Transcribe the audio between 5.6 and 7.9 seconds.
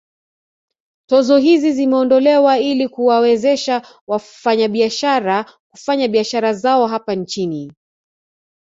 kufanya biashara zao hapa nchini